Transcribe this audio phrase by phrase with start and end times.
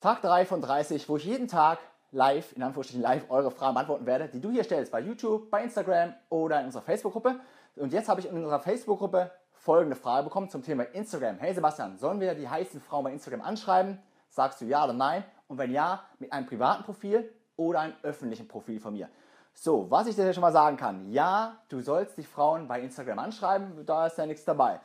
[0.00, 1.78] Tag 3 von 30, wo ich jeden Tag
[2.10, 5.62] live, in Anführungsstrichen live, eure Fragen beantworten werde, die du hier stellst, bei YouTube, bei
[5.62, 7.38] Instagram oder in unserer Facebook-Gruppe.
[7.76, 11.36] Und jetzt habe ich in unserer Facebook-Gruppe folgende Frage bekommen zum Thema Instagram.
[11.36, 13.98] Hey Sebastian, sollen wir die heißen Frauen bei Instagram anschreiben?
[14.30, 15.22] Sagst du ja oder nein?
[15.48, 19.10] Und wenn ja, mit einem privaten Profil oder einem öffentlichen Profil von mir.
[19.52, 23.18] So, was ich dir schon mal sagen kann, ja, du sollst die Frauen bei Instagram
[23.18, 24.80] anschreiben, da ist ja nichts dabei.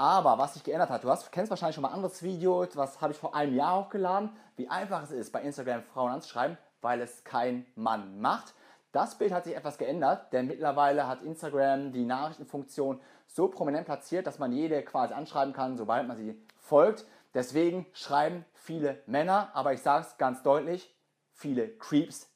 [0.00, 3.02] Aber was sich geändert hat, du hast, kennst wahrscheinlich schon mal ein anderes Video, was
[3.02, 7.02] habe ich vor einem Jahr hochgeladen, wie einfach es ist, bei Instagram Frauen anzuschreiben, weil
[7.02, 8.54] es kein Mann macht.
[8.92, 14.26] Das Bild hat sich etwas geändert, denn mittlerweile hat Instagram die Nachrichtenfunktion so prominent platziert,
[14.26, 17.04] dass man jede quasi anschreiben kann, sobald man sie folgt.
[17.34, 20.96] Deswegen schreiben viele Männer, aber ich sage es ganz deutlich,
[21.34, 22.26] viele Creeps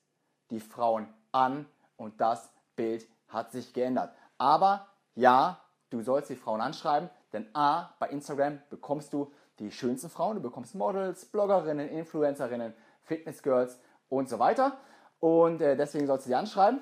[0.51, 1.65] die Frauen an
[1.97, 4.15] und das Bild hat sich geändert.
[4.37, 10.09] Aber ja, du sollst die Frauen anschreiben, denn A, bei Instagram bekommst du die schönsten
[10.09, 14.79] Frauen, du bekommst Models, Bloggerinnen, Influencerinnen, Fitnessgirls und so weiter.
[15.21, 16.81] Und äh, deswegen sollst du sie anschreiben.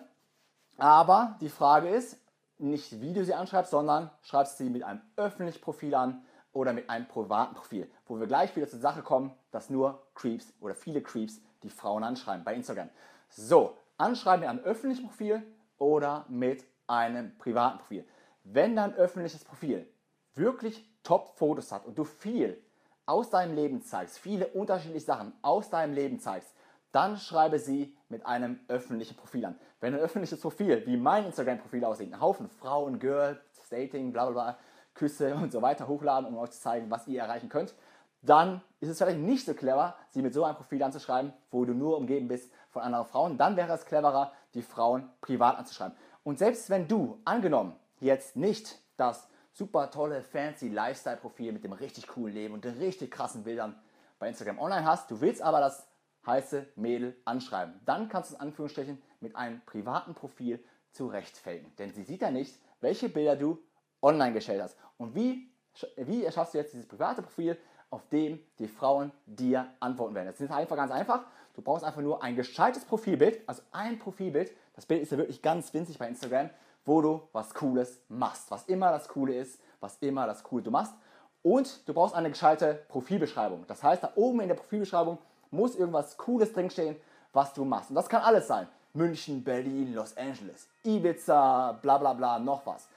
[0.78, 2.18] Aber die Frage ist,
[2.58, 6.88] nicht wie du sie anschreibst, sondern schreibst sie mit einem öffentlichen Profil an oder mit
[6.88, 11.02] einem privaten Profil, wo wir gleich wieder zur Sache kommen, dass nur Creeps oder viele
[11.02, 12.88] Creeps die Frauen anschreiben bei Instagram.
[13.28, 15.42] So, anschreiben mit einem öffentlichen Profil
[15.78, 18.06] oder mit einem privaten Profil.
[18.44, 19.86] Wenn dein öffentliches Profil
[20.34, 22.62] wirklich Top-Fotos hat und du viel
[23.06, 26.54] aus deinem Leben zeigst, viele unterschiedliche Sachen aus deinem Leben zeigst,
[26.92, 29.58] dann schreibe sie mit einem öffentlichen Profil an.
[29.80, 33.38] Wenn ein öffentliches Profil, wie mein Instagram-Profil aussieht, ein Haufen Frauen, Girls,
[33.70, 34.58] Dating, bla bla bla,
[34.94, 37.74] Küsse und so weiter hochladen, um euch zu zeigen, was ihr erreichen könnt,
[38.20, 41.72] dann ist es vielleicht nicht so clever, sie mit so einem Profil anzuschreiben, wo du
[41.74, 43.36] nur umgeben bist von anderen Frauen.
[43.36, 45.96] Dann wäre es cleverer, die Frauen privat anzuschreiben.
[46.22, 52.06] Und selbst wenn du, angenommen, jetzt nicht das super tolle, fancy Lifestyle-Profil mit dem richtig
[52.08, 53.78] coolen Leben und den richtig krassen Bildern
[54.18, 55.10] bei Instagram online hast.
[55.10, 55.86] Du willst aber das
[56.26, 57.80] heiße Mädel anschreiben.
[57.84, 61.74] Dann kannst du in Anführungsstrichen mit einem privaten Profil zurechtfällen.
[61.78, 63.58] Denn sie sieht ja nicht, welche Bilder du
[64.00, 64.76] online gestellt hast.
[64.98, 65.50] Und wie,
[65.96, 67.56] wie erschaffst du jetzt dieses private Profil,
[67.90, 70.26] auf dem die Frauen dir antworten werden?
[70.26, 71.24] Das ist einfach ganz einfach.
[71.54, 74.52] Du brauchst einfach nur ein gescheites Profilbild, also ein Profilbild.
[74.74, 76.48] Das Bild ist ja wirklich ganz winzig bei Instagram
[76.84, 78.50] wo du was Cooles machst.
[78.50, 80.94] Was immer das Coole ist, was immer das Coole du machst.
[81.42, 83.64] Und du brauchst eine gescheite Profilbeschreibung.
[83.66, 85.18] Das heißt, da oben in der Profilbeschreibung
[85.50, 86.96] muss irgendwas Cooles drinstehen,
[87.32, 87.90] was du machst.
[87.90, 88.68] Und das kann alles sein.
[88.94, 92.88] München, Berlin, Los Angeles, Ibiza, bla bla bla, noch was.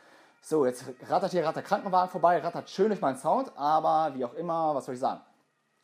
[0.41, 4.34] So, jetzt rattert hier der Krankenwagen vorbei, rattert schön durch meinen Sound, aber wie auch
[4.34, 5.22] immer, was soll ich sagen?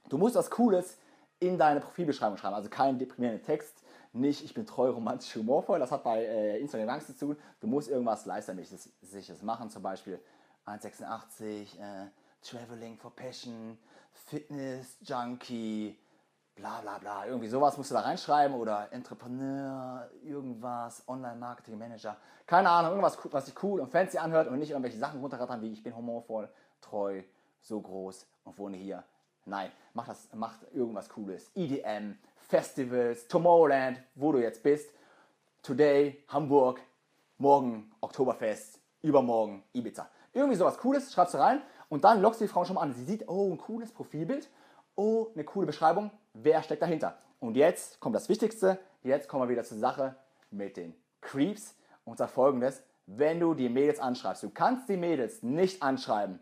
[0.09, 0.97] Du musst was Cooles
[1.39, 3.81] in deine Profilbeschreibung schreiben, also keinen deprimierenden Text,
[4.13, 5.79] nicht, ich bin treu, romantisch, humorvoll.
[5.79, 7.37] Das hat bei äh, Instagram Angst zu tun.
[7.59, 10.19] Du musst irgendwas Leistermäßiges machen, zum Beispiel
[10.65, 12.09] 1,86, äh,
[12.41, 13.77] Traveling for Passion,
[14.11, 15.97] Fitness, Junkie,
[16.55, 17.25] bla bla bla.
[17.25, 22.17] Irgendwie sowas musst du da reinschreiben oder Entrepreneur, irgendwas, Online-Marketing Manager.
[22.45, 25.71] Keine Ahnung, irgendwas, was sich cool und fancy anhört und nicht irgendwelche Sachen runterrattern wie
[25.71, 26.49] ich bin humorvoll,
[26.81, 27.23] treu,
[27.61, 29.03] so groß und wohne hier.
[29.45, 31.49] Nein, mach, das, mach irgendwas Cooles.
[31.55, 32.15] EDM,
[32.47, 34.93] Festivals, Tomorrowland, wo du jetzt bist.
[35.63, 36.79] Today, Hamburg,
[37.37, 40.07] morgen Oktoberfest, übermorgen Ibiza.
[40.33, 42.93] Irgendwie sowas Cooles, schreibst du rein und dann lockst du die Frau schon mal an.
[42.93, 44.49] Sie sieht, oh, ein cooles Profilbild,
[44.95, 47.17] oh, eine coole Beschreibung, wer steckt dahinter?
[47.39, 50.15] Und jetzt kommt das Wichtigste, jetzt kommen wir wieder zur Sache
[50.51, 51.75] mit den Creeps
[52.05, 56.39] und zwar folgendes, wenn du die Mädels anschreibst, du kannst die Mädels nicht anschreiben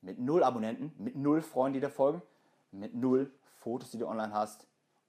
[0.00, 2.22] mit null Abonnenten, mit null Freunden, die dir folgen,
[2.70, 4.66] mit null Fotos, die du online hast,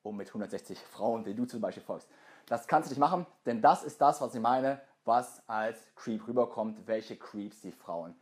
[0.08, 2.08] und mit 160 Frauen, die du zum Beispiel folgst.
[2.48, 6.28] Das kannst du nicht machen, denn das ist das, was ich meine, was als Creep
[6.28, 8.16] rüberkommt, welche Creeps die Frauen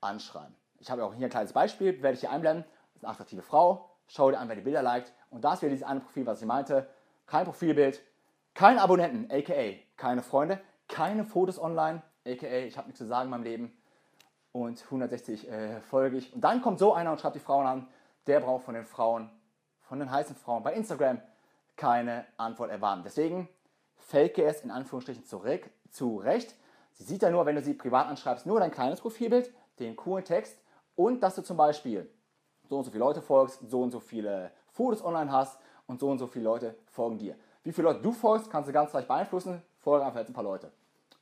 [0.00, 0.54] anschreiben.
[0.78, 2.64] Ich habe auch hier ein kleines Beispiel, werde ich hier einblenden.
[2.64, 3.90] Das ist eine attraktive Frau.
[4.08, 5.12] Schau dir an, wer die Bilder liked.
[5.30, 6.88] Und das wäre dieses eine Profil, was ich meinte.
[7.26, 8.02] Kein Profilbild,
[8.54, 13.30] kein Abonnenten, aka keine Freunde, keine Fotos online, aka ich habe nichts zu sagen in
[13.30, 13.76] meinem Leben
[14.52, 16.32] und 160 äh, folge ich.
[16.32, 17.88] Und dann kommt so einer und schreibt die Frauen an,
[18.26, 19.30] der braucht von den Frauen,
[19.80, 21.20] von den heißen Frauen bei Instagram
[21.76, 23.02] keine Antwort erwarten.
[23.04, 23.48] Deswegen
[23.96, 26.54] fake es in Anführungsstrichen zurück, zurecht.
[26.92, 30.24] Sie sieht ja nur, wenn du sie privat anschreibst, nur dein kleines Profilbild, den coolen
[30.24, 30.58] Text
[30.94, 32.08] und dass du zum Beispiel
[32.68, 36.10] so und so viele Leute folgst, so und so viele Fotos online hast und so
[36.10, 37.36] und so viele Leute folgen dir.
[37.64, 39.62] Wie viele Leute du folgst, kannst du ganz leicht beeinflussen.
[39.78, 40.70] Folge einfach jetzt ein paar Leute.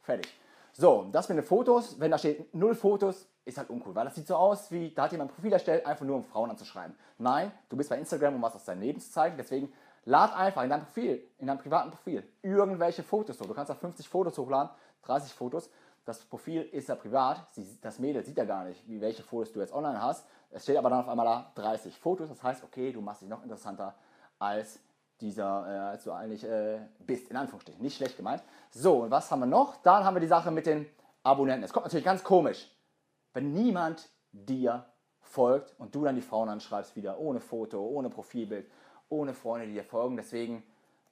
[0.03, 0.39] Fertig.
[0.81, 4.15] So, das mit den Fotos, wenn da steht null Fotos, ist halt uncool, weil das
[4.15, 6.97] sieht so aus, wie da hat jemand ein Profil erstellt, einfach nur um Frauen anzuschreiben.
[7.19, 9.71] Nein, du bist bei Instagram, um was aus deinem Leben zu zeigen, deswegen
[10.06, 13.47] Lad einfach in dein Profil, in deinem privaten Profil, irgendwelche Fotos hoch.
[13.47, 14.71] Du kannst da 50 Fotos hochladen,
[15.03, 15.69] 30 Fotos.
[16.06, 17.47] Das Profil ist ja privat.
[17.83, 20.26] das Mädel sieht ja gar nicht, wie welche Fotos du jetzt online hast.
[20.50, 22.31] Es steht aber dann auf einmal da 30 Fotos.
[22.31, 23.94] Das heißt, okay, du machst dich noch interessanter
[24.38, 24.81] als
[25.20, 27.82] dieser, äh, als du eigentlich äh, bist, in Anführungsstrichen.
[27.82, 28.43] Nicht schlecht gemeint.
[28.70, 29.76] So, und was haben wir noch?
[29.82, 30.87] Dann haben wir die Sache mit den
[31.22, 31.64] Abonnenten.
[31.64, 32.70] Es kommt natürlich ganz komisch,
[33.32, 34.87] wenn niemand dir
[35.20, 38.69] folgt und du dann die Frauen anschreibst wieder ohne Foto, ohne Profilbild,
[39.08, 40.17] ohne Freunde, die dir folgen.
[40.17, 40.62] Deswegen,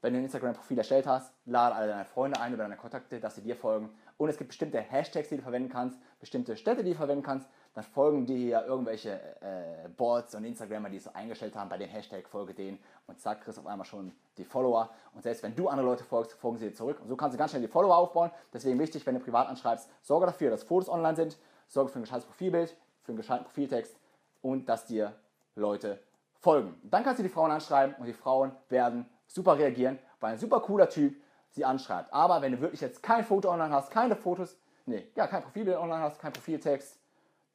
[0.00, 3.37] wenn du ein Instagram-Profil erstellt hast, lade alle deine Freunde ein oder deine Kontakte, dass
[3.37, 3.90] sie dir folgen.
[4.16, 7.49] Und es gibt bestimmte Hashtags, die du verwenden kannst, bestimmte Städte, die du verwenden kannst.
[7.78, 11.78] Dann folgen dir ja irgendwelche äh, Boards und Instagramer, die es so eingestellt haben bei
[11.78, 14.90] dem Hashtag, folge denen und zack, kriegst du auf einmal schon die Follower.
[15.14, 16.98] Und selbst wenn du andere Leute folgst, folgen sie dir zurück.
[17.00, 18.32] Und so kannst du ganz schnell die Follower aufbauen.
[18.52, 21.38] Deswegen wichtig, wenn du privat anschreibst, sorge dafür, dass Fotos online sind,
[21.69, 23.96] sorge für ein gescheites Profilbild, für einen gescheiten Profiltext
[24.42, 25.14] und dass dir
[25.54, 26.00] Leute
[26.40, 26.80] folgen.
[26.82, 30.58] Dann kannst du die Frauen anschreiben und die Frauen werden super reagieren, weil ein super
[30.58, 31.14] cooler Typ
[31.50, 32.12] sie anschreibt.
[32.12, 35.76] Aber wenn du wirklich jetzt kein Foto online hast, keine Fotos, nee, ja, kein Profilbild
[35.76, 36.98] online hast, kein Profiltext,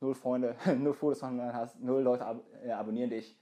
[0.04, 3.36] null Freunde, null Fotos online hast, null Leute ab äh, abonnieren dich,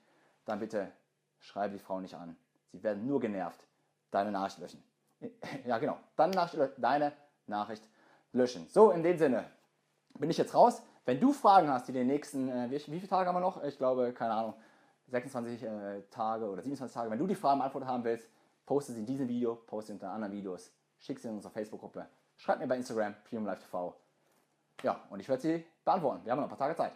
[0.46, 0.92] dann bitte
[1.40, 2.38] schreibe die Frauen nicht an.
[2.72, 3.68] Sie werden nur genervt.
[4.12, 4.84] Deine Nachricht löschen.
[5.66, 5.98] Ja, genau.
[6.16, 7.14] Deine Nachricht, deine
[7.48, 7.84] Nachricht
[8.32, 8.68] löschen.
[8.70, 9.46] So, in dem Sinne
[10.18, 10.82] bin ich jetzt raus.
[11.06, 13.64] Wenn du Fragen hast, die den nächsten, äh, wie, wie viele Tage haben wir noch?
[13.64, 14.54] Ich glaube, keine Ahnung,
[15.08, 17.12] 26 äh, Tage oder 27 Tage.
[17.12, 18.30] Wenn du die Fragen beantwortet haben willst,
[18.66, 22.08] poste sie in diesem Video, poste sie unter anderen Videos, schick sie in unsere Facebook-Gruppe,
[22.38, 23.96] schreib mir bei Instagram, Premium Live TV.
[24.84, 26.26] Ja, und ich werde sie beantworten.
[26.26, 26.94] Wir haben noch ein paar Tage Zeit.